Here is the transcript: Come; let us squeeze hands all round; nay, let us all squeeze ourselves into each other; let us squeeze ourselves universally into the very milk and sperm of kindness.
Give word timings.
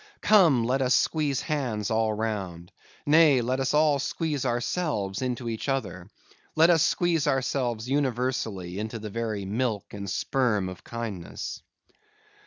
Come; 0.21 0.63
let 0.63 0.81
us 0.81 0.95
squeeze 0.95 1.41
hands 1.41 1.91
all 1.91 2.11
round; 2.11 2.71
nay, 3.05 3.39
let 3.39 3.59
us 3.59 3.75
all 3.75 3.99
squeeze 3.99 4.45
ourselves 4.47 5.21
into 5.21 5.47
each 5.47 5.69
other; 5.69 6.09
let 6.55 6.71
us 6.71 6.81
squeeze 6.81 7.27
ourselves 7.27 7.87
universally 7.87 8.79
into 8.79 8.97
the 8.97 9.11
very 9.11 9.45
milk 9.45 9.93
and 9.93 10.09
sperm 10.09 10.69
of 10.69 10.83
kindness. 10.83 11.61